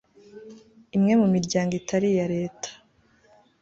imwe 0.95 1.13
mu 1.21 1.27
miryango 1.33 1.71
itari 1.79 2.07
iya 2.13 2.25
leta 2.35 2.69